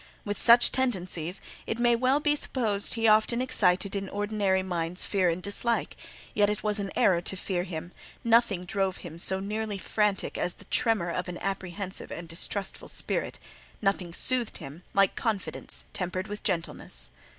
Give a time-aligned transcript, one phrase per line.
[0.25, 5.29] With such tendencies, it may well be supposed he often excited in ordinary minds fear
[5.29, 5.95] and dislike;
[6.33, 7.91] yet it was an error to fear him:
[8.23, 13.37] nothing drove him so nearly frantic as the tremor of an apprehensive and distrustful spirit;
[13.79, 17.11] nothing soothed him like confidence tempered with gentleness.